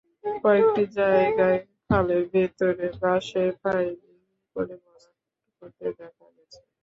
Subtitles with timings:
[0.43, 4.15] কয়েকটি জায়গায় খালের ভেতরে বাঁশের পাইলিং
[4.55, 5.15] করে ভরাট
[5.61, 6.59] করতে দেখা গেছে।